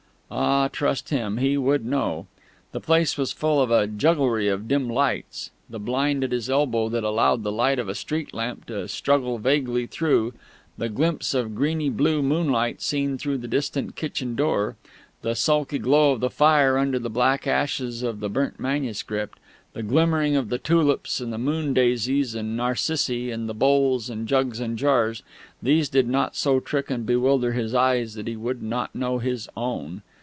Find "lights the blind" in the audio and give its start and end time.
4.89-6.23